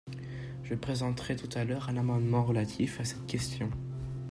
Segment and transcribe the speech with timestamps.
[0.63, 3.69] Je présenterai tout à l’heure un amendement relatif à cette question.